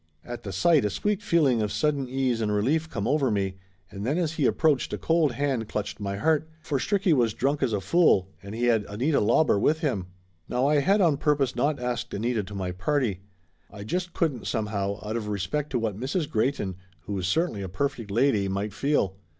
[0.25, 3.57] At the sight a sweet feeling of sudden ease and re lief come over me,
[3.91, 7.61] and then as he approached a cold hand clutched my heart, for Stricky was drunk
[7.61, 10.07] as a fool, and he had Anita Lauber with him.
[10.49, 13.19] Now I had on purpose not asked Anita to my party.
[13.69, 16.27] I just couldn't, somehow, out of respect to what Mrs.
[16.27, 19.17] Greyton, who was certainly a perfect lady, might feel.